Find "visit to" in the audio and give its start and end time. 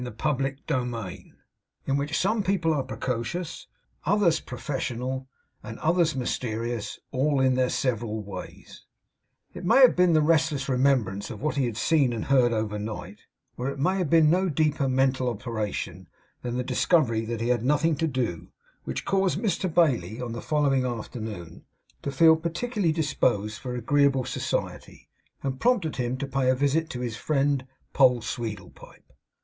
26.55-27.01